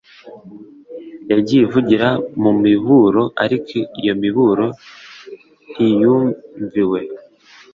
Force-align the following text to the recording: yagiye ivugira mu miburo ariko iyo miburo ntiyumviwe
yagiye 1.31 1.61
ivugira 1.65 2.07
mu 2.41 2.51
miburo 2.63 3.23
ariko 3.43 3.75
iyo 3.99 4.13
miburo 4.21 4.67
ntiyumviwe 5.71 6.99